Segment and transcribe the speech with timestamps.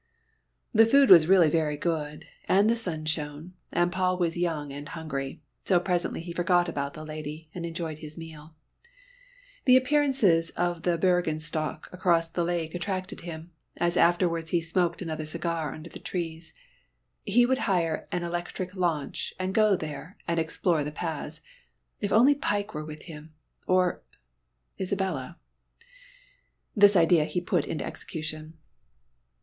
[0.71, 4.89] The food was really very good, and the sun shone, and Paul was young and
[4.89, 8.55] hungry, so presently he forgot about the lady and enjoyed his meal.
[9.65, 15.27] The appearance of the Bürgenstock across the lake attracted him, as afterwards he smoked another
[15.27, 16.51] cigar under the trees.
[17.23, 21.41] He would hire an electric launch and go there and explore the paths.
[21.99, 23.35] If only Pike were with him
[23.67, 24.01] or
[24.79, 25.37] Isabella!
[26.75, 28.57] This idea he put into execution.